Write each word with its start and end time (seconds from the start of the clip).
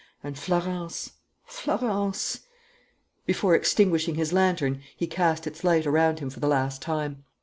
And 0.23 0.35
Florence 0.35 1.11
Florence" 1.45 2.39
Before 3.27 3.53
extinguishing 3.53 4.15
his 4.15 4.33
lantern, 4.33 4.81
he 4.97 5.05
cast 5.05 5.45
its 5.45 5.63
light 5.63 5.85
around 5.85 6.17
him 6.21 6.31
for 6.31 6.39
the 6.39 6.47
last 6.47 6.81
time. 6.81 7.23